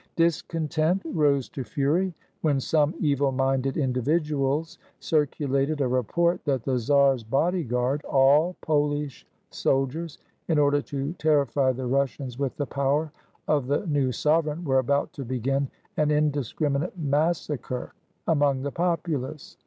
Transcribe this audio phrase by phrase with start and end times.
[0.15, 6.79] Discontent rose to fury, when some evil minded indi viduals circulated a report that the
[6.79, 10.17] czar's bodyguard, all PoUsh soldiers,
[10.47, 13.11] in order to terrify the Russians with the power
[13.47, 17.93] of the new sovereign, were about to begin an indiscriminate massacre
[18.27, 19.55] among the populace.